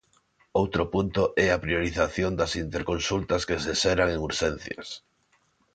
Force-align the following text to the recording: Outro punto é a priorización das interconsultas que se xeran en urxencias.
Outro 0.61 0.83
punto 0.93 1.21
é 1.45 1.47
a 1.51 1.61
priorización 1.65 2.31
das 2.39 2.51
interconsultas 2.63 3.41
que 3.47 3.57
se 3.63 3.73
xeran 3.81 4.09
en 4.15 4.19
urxencias. 4.29 4.87